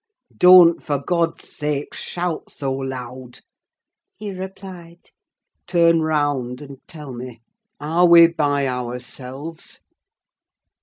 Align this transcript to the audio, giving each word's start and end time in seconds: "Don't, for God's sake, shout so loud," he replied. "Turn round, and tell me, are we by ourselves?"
"Don't, 0.35 0.81
for 0.81 0.97
God's 0.97 1.47
sake, 1.47 1.93
shout 1.93 2.49
so 2.49 2.73
loud," 2.73 3.41
he 4.15 4.31
replied. 4.31 5.11
"Turn 5.67 6.01
round, 6.01 6.59
and 6.59 6.79
tell 6.87 7.13
me, 7.13 7.43
are 7.79 8.07
we 8.07 8.25
by 8.25 8.67
ourselves?" 8.67 9.79